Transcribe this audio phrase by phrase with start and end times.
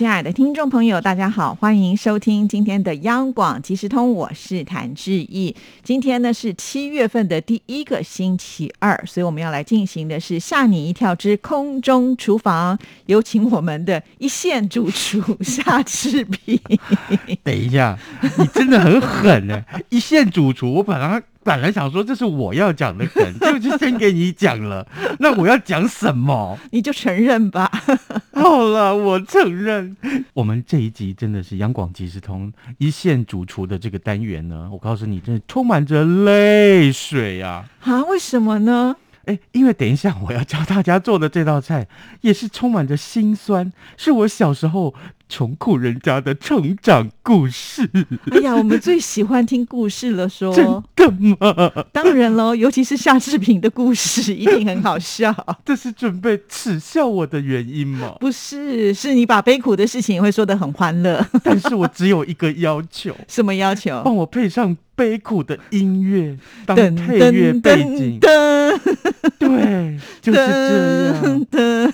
[0.00, 5.54] 亲爱的听众朋友，大家好，欢迎收听今天的央广即时通，我是谭志毅。
[5.82, 16.58] 今天呢是七月份的第一个星期二，所以我们要来进行的是吓你一跳之空中厨房，有请我们的一线主厨夏志平。
[17.44, 17.98] 等一下，
[18.38, 19.62] 你真的很狠呢！
[19.90, 24.86] 一线主厨，我本来本来想说这是我要讲的梗， 就先给你讲了。
[25.18, 26.58] 那我要讲什么？
[26.70, 27.70] 你就承认吧。
[28.34, 29.96] 好了，我承认。
[30.34, 37.64] 我们这一集真的是央广即时通一线主厨的这个单元呢，我告诉你，真的充满着泪水啊！
[37.82, 38.96] 啊，为什么呢？
[39.30, 41.86] 哎，因为等一下我要教大家做的这道菜，
[42.22, 44.94] 也是充满着辛酸，是我小时候。
[45.30, 47.88] 穷苦人家的成长故事。
[48.32, 51.84] 哎呀，我们最喜欢听故事了，说真的吗？
[51.92, 55.32] 当然喽，尤其是夏志平的故事，一定很好笑。
[55.64, 58.16] 这是准备耻笑我的原因吗？
[58.18, 61.24] 不是，是你把悲苦的事情也会说的很欢乐。
[61.44, 64.02] 但是我只有一个要求， 什么要求？
[64.04, 68.18] 帮我配上悲苦的音乐当配乐背景。
[69.38, 70.38] 对，就是
[71.50, 71.92] 这样，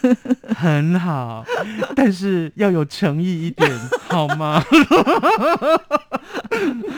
[0.57, 1.45] 很好。
[1.95, 3.47] 但是要有诚意。
[3.47, 3.71] 一点
[4.09, 4.63] 好吗？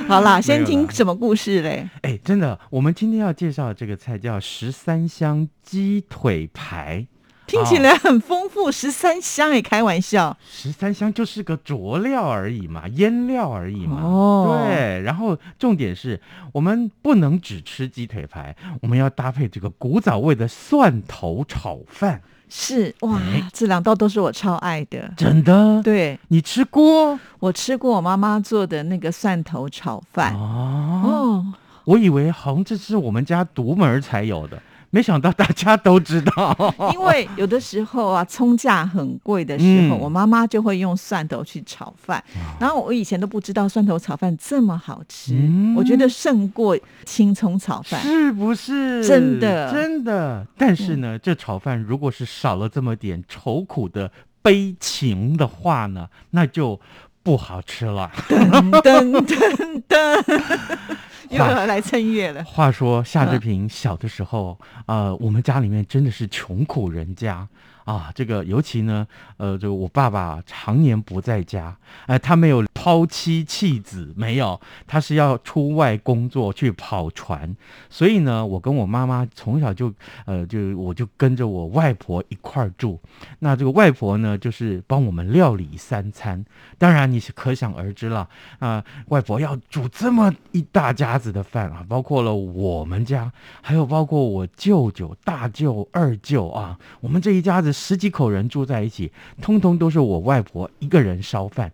[0.08, 1.88] 好啦，先听什么故事嘞？
[2.02, 7.06] 哎，真的，我们今天要介绍的这个菜叫十三香鸡腿排，
[7.48, 8.70] 听起来很丰富。
[8.70, 14.02] 十三香也开玩笑，十三香就是个佐料而已嘛，腌料而已嘛。
[14.02, 15.00] 哦，对。
[15.00, 16.20] 然后重点是
[16.52, 22.22] 我们不能只吃鸡腿排，我们要搭配这个古早味的蒜头炒饭。
[22.50, 23.20] 是哇，
[23.52, 25.82] 这两道都是我超爱的，真的。
[25.82, 27.18] 对，你吃过？
[27.40, 30.34] 我吃过我妈妈做的那个蒜头炒饭。
[30.34, 31.44] 哦，
[31.84, 34.62] 我以为好像这是我们家独门才有的。
[34.90, 36.56] 没想到大家都知道，
[36.94, 42.22] 因为有的时候啊，葱价很贵的时候，我妈妈就会用蒜头去炒饭。
[42.58, 45.34] 然后我以前都不知道蒜头炒饭这么好吃，
[45.76, 49.04] 我觉得胜过青葱炒饭，是不是？
[49.06, 50.46] 真的，真的。
[50.56, 54.10] 但是呢，这炒饭如果是少了这么点愁苦的
[54.40, 56.80] 悲情的话呢，那就
[57.28, 58.10] 不好吃了。
[58.26, 60.42] 噔噔噔噔。
[61.28, 62.42] 又要来蹭月了。
[62.42, 67.46] 话说夏志平小的时候，呃，我们家里面真的是穷苦人家。
[67.88, 69.06] 啊，这个尤其呢，
[69.38, 77.56] 呃，这个我爸爸常年不在家，哎，他没有抛妻弃子，没有，他是要出外工作去跑船，
[77.88, 79.90] 所以呢，我跟我妈妈从小就，
[80.26, 83.00] 呃，就我就跟着我外婆一块儿住，
[83.38, 86.44] 那这个外婆呢，就是帮我们料理三餐，
[86.76, 88.28] 当然你是可想而知了，
[88.58, 93.32] 啊，外婆要煮这么一大家子的饭啊，包括了我们家，
[93.62, 97.72] 还有包括我舅舅、大舅、二舅啊，我们这一家子。
[97.78, 101.70] 十几口人住在一起，通通都是我外婆一个人烧饭。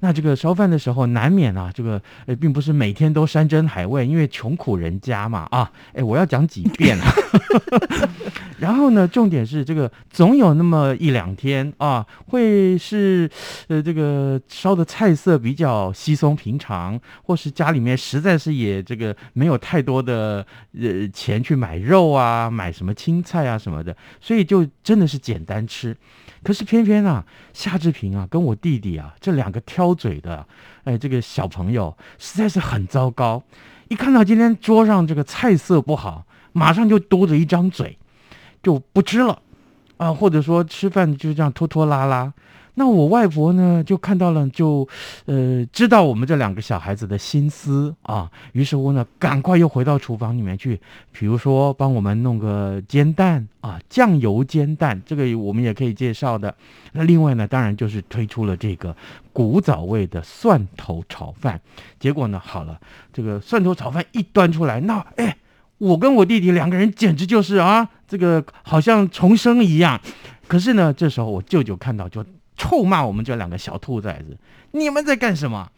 [0.00, 7.12] 那这个烧饭的时候，难免啊，这个呃，并不是每天都山珍海味，因为穷苦人家嘛啊，哎，我要讲几遍啊。
[8.58, 13.30] 然后呢，重点是这个总有那么一两天啊，会是
[13.68, 20.44] 呃这个烧的菜色比较稀松平常，或是家里面实在是也这个没有太多的
[20.80, 25.41] 呃钱去买肉啊，买什么青菜啊什么的，所以就真的是简。
[25.44, 25.96] 单吃，
[26.42, 30.46] 可是偏偏啊，夏志平啊，跟我弟弟啊，这两个挑嘴的，
[30.84, 33.42] 哎，这个小朋友实在是很糟糕。
[33.88, 37.98] 一看到今天桌上这个菜色不好，马上就嘟着一张嘴，
[38.62, 39.40] 就不吃了
[39.96, 42.32] 啊，或者说吃饭就这样拖拖拉拉。
[42.74, 44.88] 那我外婆呢，就看到了，就，
[45.26, 50.80] 呃，知道我们这两个小孩子的心思啊，于是乎呢，赶快又回到厨房里面去，
[51.12, 56.54] 比如说帮我们弄个煎蛋啊，酱油煎蛋，这个我们也可以介绍的。
[56.92, 58.96] 那另外呢，当然就是推出了这个
[59.34, 61.60] 古早味的蒜头炒饭。
[62.00, 62.80] 结果呢，好了，
[63.12, 65.36] 这个蒜头炒饭一端出来，那哎，
[65.76, 70.00] 我跟我弟弟两个人简直就是啊，这个好像重生一样。
[70.48, 72.24] 可是呢，这时候我舅舅看到就。
[72.62, 74.38] 臭骂我们这两个小兔崽子！
[74.70, 75.68] 你们在干什么？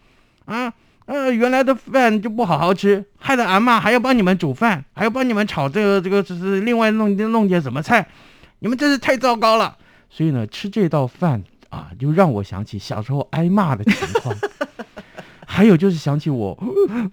[0.45, 0.71] 啊，
[1.07, 8.07] 呃，原来的饭就不好好吃，害得俺妈还要帮你们煮饭，还要帮你们炒这个这个，就是另外弄弄点什么菜，
[8.59, 9.79] 你们真是太糟糕了。
[10.11, 14.37] 所以呢，吃这道饭啊，就让我想起小时候挨骂的情况，
[15.49, 16.59] 还有就是想起我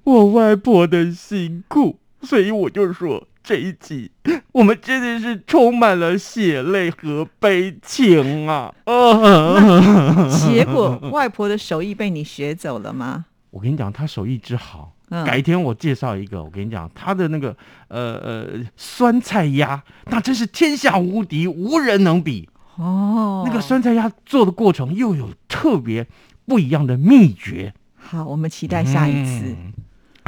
[0.04, 4.12] 我外婆的辛苦，所以我就说这一集
[4.52, 8.74] 我们真的是充满了血泪和悲情啊！
[8.86, 13.26] 啊， 结果外婆的手艺被你学走了吗？
[13.52, 16.44] 我跟你讲，她手艺之好，嗯改天我介绍一个。
[16.44, 17.56] 我跟你讲，她的那个
[17.88, 22.50] 呃呃酸菜鸭，那真是天下无敌，无人能比。
[22.78, 26.08] 哦，那个酸菜鸭做的过程又有特别
[26.46, 27.74] 不一样的秘诀。
[27.96, 29.46] 好，我们期待下一次。
[29.46, 29.74] 嗯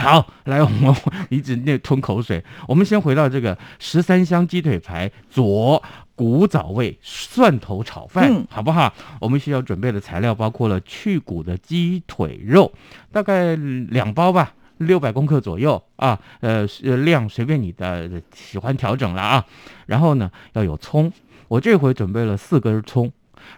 [0.03, 0.95] 好，来，我们
[1.29, 2.43] 一直那吞口水。
[2.67, 5.81] 我们先回到这个十三香鸡腿排佐
[6.15, 8.93] 古早味蒜头炒饭，嗯好不好？
[9.19, 12.71] 我们需要准备的材料包括了去骨的鸡腿肉，
[13.11, 14.53] 大概两包吧。
[14.77, 19.45] 六百公克左右啊，呃，是量随便你的喜欢调整了啊。
[19.85, 21.09] 然后呢，要有葱，
[21.47, 23.09] 我这回准备了四根葱，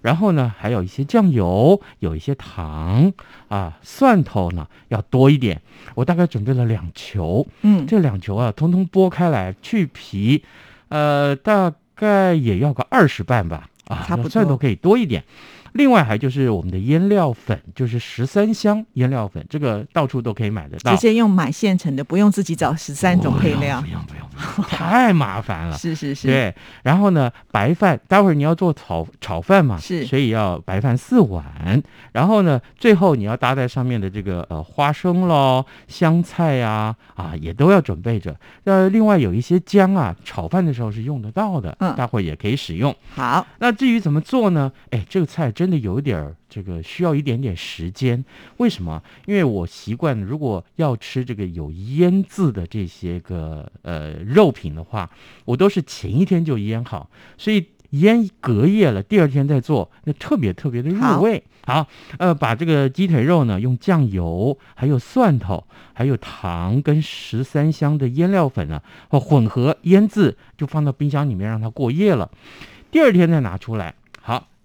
[0.02, 3.12] 然后呢，还有一些酱油，有一些糖
[3.48, 5.62] 啊，蒜头呢要多一点，
[5.96, 10.44] 我大概准备了两球，嗯，这两球啊，通通剥开来去皮，
[10.90, 14.30] 呃，大概也要个二十瓣吧，啊，差不多。
[14.30, 15.24] 蒜头可以多一点。
[15.76, 20.98] 另外还就是我们的腌料粉，就是十三香腌料粉，这个到处都可以买得到直。
[20.98, 23.88] 接用买现成的，不用自己找十三种配料不。
[23.88, 25.76] 用不用不用，太麻烦了。
[25.78, 31.44] 是是是，对，然后呢，白饭，待会儿你要做炒炒饭嘛，是所以要白饭四碗。
[32.14, 38.34] 然后呢，最后你要搭在上面的这个呃花生喽、香菜呀啊也都要准备着。
[38.64, 42.96] 呃，另外有一些姜啊，炒饭的时候是用得到的，嗯待会儿也可以使用。
[43.14, 44.72] 好，那至于怎么做呢？
[44.92, 48.24] 哎，这个菜真的有点儿这个需要一点点时间。
[48.58, 49.02] 为什么？
[49.26, 55.10] 因为我习惯，如果要吃这个有腌制的这些个呃肉品的话，
[55.46, 61.44] 我都是前一天就腌好，所以腌隔夜了，第二天再做，那特别特别的入味。
[61.64, 72.30] 好，呃，把这个鸡腿肉呢，用酱油、还有蒜头、还有糖跟十三香的腌料粉呢，哦混合腌制，就放到冰箱里面让它过夜了。
[72.92, 73.96] 第二天再拿出来。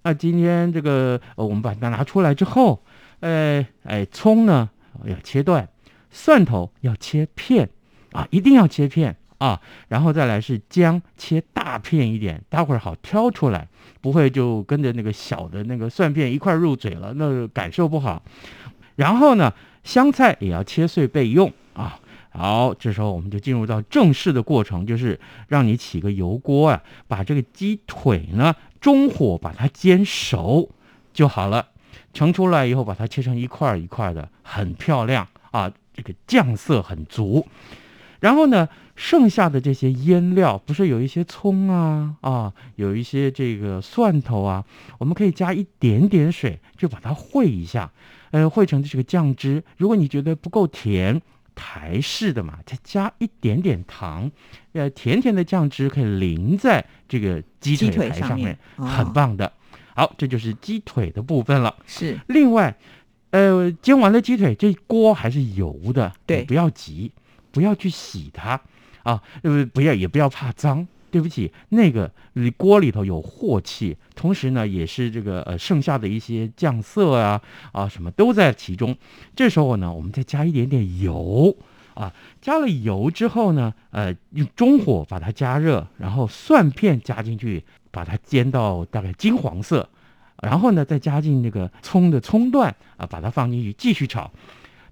[0.02, 2.82] 那今天这个，我们把它拿出来之后，
[3.20, 4.70] 呃，哎，葱呢
[5.04, 5.68] 要切断，
[6.10, 7.68] 蒜头要切片
[8.12, 13.68] 啊，一定要切片啊，然后再来是姜切大片一点，待会儿好挑出来，
[14.00, 18.22] 不会就跟着那个小的那个蒜片一块入嘴了，那感受不好。
[18.96, 19.52] 然后呢，
[19.84, 21.98] 香菜也要切碎备用啊。
[22.30, 25.18] 好，这时候我们就进入到正式的过程，就是
[25.48, 30.70] 让你起个油锅啊，把这个鸡腿呢中火把它煎熟
[31.12, 31.68] 就好了。
[32.12, 37.46] 盛出来以后，把它切成一块一块的，很漂亮啊，这个酱色很足。
[38.20, 44.64] 然后呢，剩下的这些腌料，不是有一些葱啊啊，有一些这个蒜头啊，
[44.98, 47.90] 我们可以加一点点水，就把它烩一下，
[48.30, 49.62] 呃，烩成这个酱汁。
[49.76, 51.22] 如果你觉得不够甜，
[51.54, 54.30] 台式的嘛，再加一点点糖，
[54.72, 59.52] 呃，甜甜的酱汁可以淋在这个鸡鸡腿排上面哦很棒的。
[59.94, 61.74] 好，这就是鸡腿的部分了。
[61.86, 62.74] 是另外，
[63.30, 67.12] 呃，煎完了鸡腿，这锅还是油的，对不要急，
[67.50, 68.60] 不要去洗它
[69.02, 70.86] 啊，呃，不要也不要怕脏。
[71.10, 72.10] 对不起，那个
[72.56, 77.40] 锅里头有镬气，同时呢，也是这个呃剩下的一些酱色啊
[77.72, 78.96] 啊什么都在其中。
[79.34, 81.54] 这时候呢，我们再加一点点油
[81.94, 89.88] 啊，加了油之后呢，呃，用中火把它加热，然后蒜片加进去，把它煎到大概金黄色。
[90.42, 94.30] 然后呢，再加进那个葱的葱段啊，把它放进去继续炒，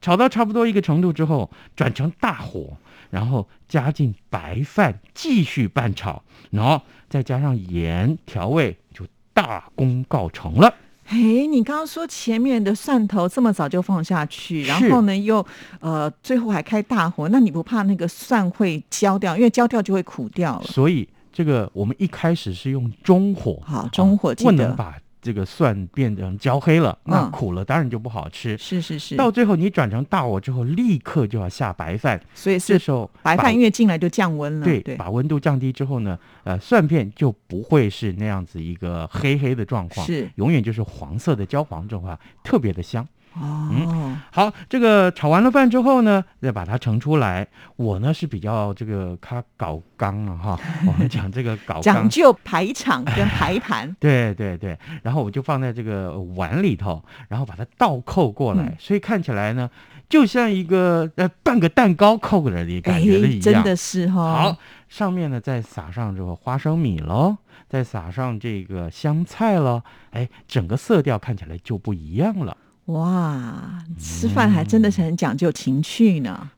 [0.02, 2.76] 炒到差不多一个程度之后，转成大火，
[3.10, 10.74] 然后加进白饭继续拌炒，然后再加上盐调味，就大功告成了。
[11.04, 15.44] 嘿，你刚刚说前面的蒜头这么早就放下去，然是后呢又
[15.80, 19.34] 呃最后还开大火，那你不怕那个蒜会焦掉？
[19.34, 20.64] 因为焦掉就会苦掉了。
[20.64, 24.98] 所以这个我们一开始是用中火，好中火不能把
[25.28, 28.56] 这个蒜变成焦黑了，那嗯苦了当然就不好吃。
[28.56, 34.64] 是是是，到最后你转成大火之后，立刻就要下白饭，所以这时候白饭越进来就降温了。
[34.64, 43.06] 对，对，把温度降低之后呢，呃，蒜片就不会是那样子一个黑黑的状况，是永远就是黄色的焦黄状况，特别的香。
[43.34, 47.46] 哦，好，这个炒完了饭之后呢，再把它盛出来。
[47.76, 51.80] 我呢是比较这个它搞缸了哈， 我们讲这个搞。
[51.80, 53.94] 讲究排场跟排盘。
[54.00, 59.70] 对对对，然后我就放在这个碗里头，然后把它倒扣过来，嗯所以看起来呢，
[60.08, 63.40] 就像一个呃半个蛋糕扣过来的感觉的一样。
[63.40, 64.56] 真的是哈、好，
[64.88, 67.36] 上面呢再撒上这个花生米喽，
[67.68, 72.56] 再撒上这个香菜喽，哎，整个色调看起来就不一样了。
[72.88, 76.48] 哇，吃饭还真的是很讲究情趣呢。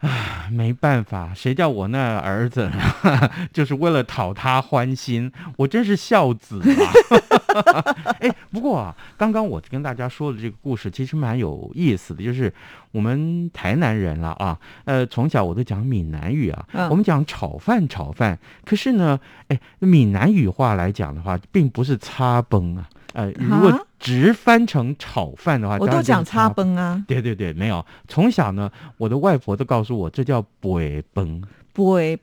[0.52, 3.30] 没办法，谁叫我那儿子呢？
[3.52, 7.82] 就是为了讨他欢心，我真是孝子啊！
[8.20, 12.52] 哎，不过啊，刚刚我跟大家说的这个故事其实蛮有意思的，就是
[12.92, 19.18] 我们台南人了啊，呃，从小我都讲闽南语啊，嗯我们讲炒饭炒饭，可是呢，
[19.48, 26.76] 哎，闽南语话来讲的话，并不是擦崩啊，呃，如果啊直翻成炒饭的话，我都讲擦崩。
[26.76, 27.84] 啊，对对对，没有。
[28.08, 31.42] 从小呢，我的外婆都告诉我，这叫北崩。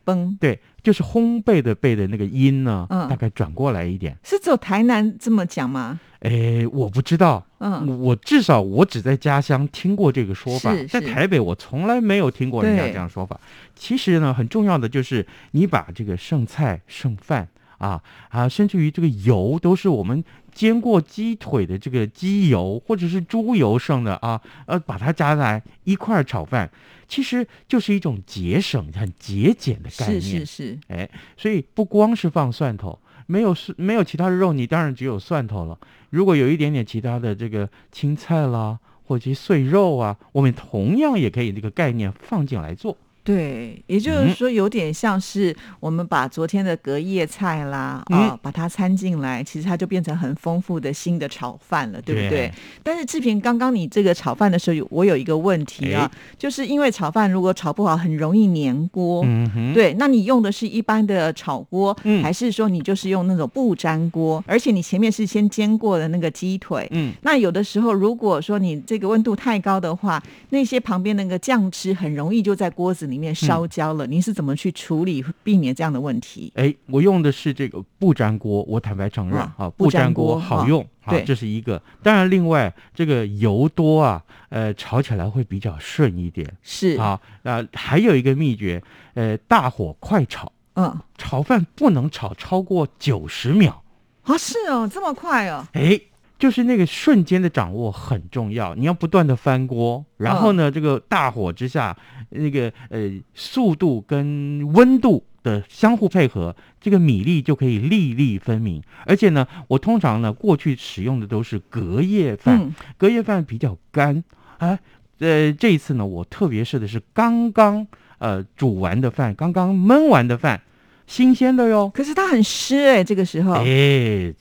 [0.04, 4.16] 崩，对，就是烘焙的焙的那个音呢，嗯大概转过来一点。
[4.22, 6.00] 是只有台南这么讲吗？
[6.20, 13.40] 诶，我不知道，嗯，我我至少我只在家乡听过这个说法是，在台北我从来没有听过人家这样说法。
[13.74, 26.70] 其实呢，很重要的就是你把这个剩菜剩饭啊啊，甚至于这个油都是我们煎过鸡腿的这个鸡油或者是猪油剩的啊，呃，把它加来一块儿炒饭，
[27.08, 30.22] 其实就是一种节省、很节俭的概念。
[30.22, 35.78] 是是是，哎，所以不光是放蒜头，没有是没有其他的肉，你当然只有蒜头了。
[36.10, 42.98] 如果有一点点其他的这个青菜啦，或者是碎肉啊，我们同样也可以这个概念放进来做。
[43.28, 52.30] 对，也就是嗯说，有点像是我们把昨天的隔夜菜啦，嗯啊，把它掺进来，其实它就变成很丰富的新的炒饭了，对不对？
[52.30, 59.26] 对但是志平，刚刚你这个炒饭的时候，有我有一个问题啊，就是因为炒饭如果炒不好，很容易粘锅。
[59.74, 64.42] 对，那你用的是一般的炒锅，嗯还是说你就是用那种不粘锅？
[64.48, 74.06] 而且你前面是先煎过的那个鸡腿，嗯，那有的时候如果说你这个温度太高的话，那些旁边那个酱汁很容易就在锅子里面烧焦了。
[74.08, 76.52] 您是怎么去处理，避免这样的问题？
[76.56, 81.82] 哎，我用的是这个不粘锅，我坦白承认啊啊，不粘锅好用啊对，这是一个。
[82.04, 87.20] 当然，另外这个油多啊，呃，炒起来会比较顺一点是，啊。
[87.44, 88.82] 呃，还有一个秘诀，
[89.14, 90.52] 呃，大火快炒。
[90.80, 93.82] 嗯，炒饭不能炒超过九十秒，
[94.22, 96.00] 啊，是哦，这么快哦，哎，
[96.38, 98.76] 就是那个瞬间的掌握很重要。
[98.76, 101.98] 你要不断的翻锅，然后呢，这个大火之下，
[102.30, 108.82] 那个呃速度跟温度的相互配合，这个米粒就可以粒粒分明。
[109.06, 114.24] 而且呢，我通常呢过去使用的都是隔夜饭，嗯，隔夜饭比较干，
[114.60, 114.78] 哎，
[115.20, 117.88] 呃，这一次呢，我特别试的是刚刚
[118.20, 120.62] 呃煮完的饭，刚刚焖完的饭，
[121.08, 121.90] 新鲜的哟。
[121.92, 123.64] 可是它很湿哎，这个时候，哎，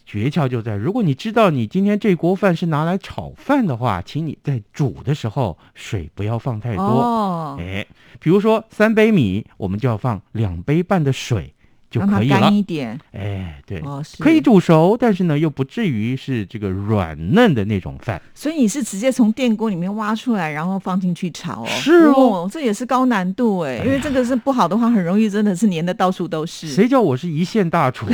[0.04, 6.84] 诀窍就在，如果你知道你今天这锅饭是拿来炒饭的话，请你在煮的时候水不要放太多。
[6.84, 7.86] 哦，哎，
[8.20, 11.54] 比如说三杯米，我们就要放两杯半的水
[11.96, 12.54] 就让它可以了干。
[12.54, 13.82] 一点，哎，对，
[14.18, 14.36] 可以。
[14.46, 18.22] 煮熟，但是呢又不至于是这个软嫩的那种饭。
[18.32, 21.66] 所以你是直接从电锅里面挖出来，然后放进去炒哦？
[21.66, 26.68] 是哦这也是高难度哎，因为这个是不好的话，很容易真的是粘的到处都是。
[26.68, 28.06] 谁叫我是一线大厨？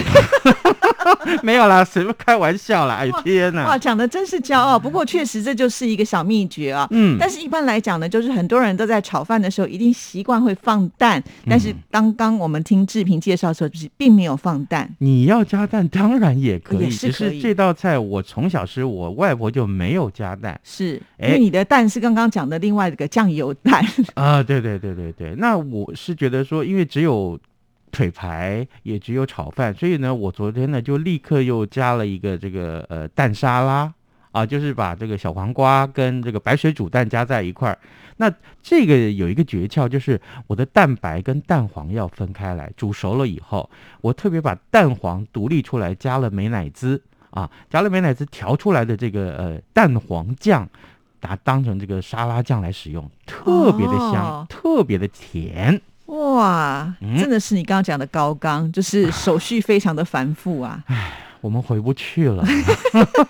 [1.42, 2.96] 没有啦，随便开玩笑啦！
[2.96, 4.78] 哎天呐哇，讲的真是骄傲。
[4.78, 6.86] 不过确实这就是一个小秘诀啊。
[6.90, 14.88] 嗯，但是一般来讲呢，就是很多人都在炒饭的时候一定习惯会放蛋，但是刚刚我们听志平介绍的时候，就是并没有放蛋。
[14.98, 24.42] 你要加蛋当然也可以，只是这道菜我从小吃，我外婆就没有加蛋是因哎为你的蛋是刚刚讲的另外一个酱油蛋，啊。
[24.42, 27.38] 对对对对对，那我是觉得说，因为只有
[27.92, 33.92] 腿排，也只有炒饭，所以呢，我昨天呢就立刻又加了一个这个呃蛋沙拉
[34.32, 37.78] 啊，就是把这个小黄瓜跟这个白水煮蛋加在一块儿。
[38.16, 38.32] 那
[38.62, 43.68] 这个有一个诀窍，就是我的蛋白跟蛋黄要分开来，煮熟了以后，
[44.00, 50.68] 我特别把蛋黄独立出来，加了美乃滋啊，加了美乃滋调出来的这个呃蛋黄酱，
[51.20, 55.80] 把它当成这个沙拉酱来使用，特别的香，哦特别的甜。
[56.06, 60.82] 哇，真的是你刚刚讲的高纲，就是手续非常的繁复啊。
[61.42, 62.42] 我们回不去了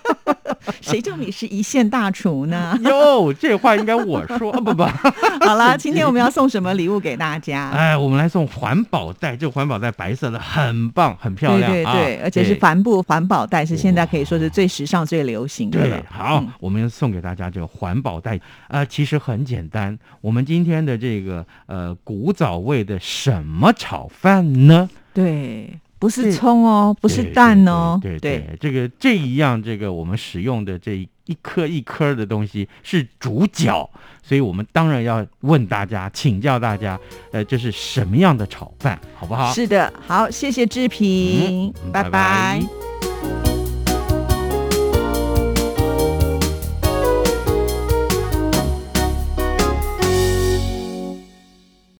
[0.79, 2.77] 谁叫你是一线大厨呢？
[2.83, 4.83] 哟，这话应该我说，啊不不，
[5.45, 7.69] 好了，今天我们要送什么礼物给大家？
[7.71, 16.03] 哎，我们来送环保袋，这个环保袋白色的，很棒，很漂亮，对对对，而且是帆布环保袋，是现在可以说是最时尚、最流行的对了，。
[16.09, 18.39] 好，嗯我们送给大家这个环保袋，
[18.69, 19.97] 呃，其实很简单。
[20.21, 24.89] 我们今天的这个呃古早味的什么炒饭呢？
[25.13, 25.69] 对，
[26.03, 33.89] 不是葱哦，不是蛋哦，对对对，这个这一样，这个我们使用的这一颗一颗的东西是主角，
[34.21, 36.99] 所以我们当然要问大家，请教大家，
[37.31, 39.53] 呃，这是什么样的炒饭，好不好？
[39.53, 42.11] 是的，好，谢谢志平，拜嗯拜。
[42.11, 42.92] 拜拜